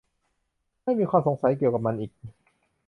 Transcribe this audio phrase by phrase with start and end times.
[0.83, 2.11] ไม่มีความสงสัยเกี่ยวกับมันอีก